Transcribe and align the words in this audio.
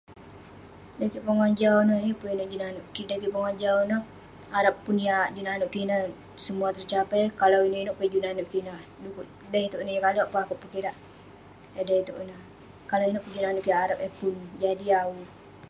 Dan 0.97 1.07
kik 1.13 1.25
pongah 1.27 1.49
jau 1.59 1.75
ineh, 1.83 2.01
yeng 2.05 2.17
pun 2.19 2.31
inouk 2.33 2.49
juk 2.51 2.61
nanouk 2.61 2.87
kik. 2.95 3.07
Dan 3.09 3.17
kik 3.21 3.33
pongah 3.35 3.55
jau 3.63 3.77
ineh, 3.85 4.03
arap 4.57 4.75
pun 4.83 4.95
yah 5.07 5.23
juk 5.33 5.45
nanouk 5.47 5.71
kik 5.73 5.83
ineh, 5.87 6.01
semua 6.45 6.69
tercapai. 6.77 7.23
Kalau 7.41 7.59
inouk-inouk 7.63 7.97
peh 7.97 8.05
yah 8.07 8.13
juk 8.13 8.23
nanouk 8.25 8.47
kik 8.51 8.61
ineh. 8.63 8.79
Dai 9.51 9.63
itouk 9.67 9.81
ineh, 9.83 9.93
yeng 9.95 10.05
kalek 10.07 10.29
peh 10.31 10.39
akouk 10.43 10.61
pekirak. 10.63 10.95
Eh 11.79 11.83
dai 11.87 11.99
itouk 12.03 12.19
ineh, 12.23 12.41
kalau 12.89 13.05
inouk 13.09 13.23
peh 13.25 13.31
juk 13.35 13.43
nanouk 13.45 13.63
kik, 13.65 13.79
arep 13.83 13.97
eh 14.05 14.11
pun 14.17 14.33
jadi 14.63 14.85
awu. 15.01 15.15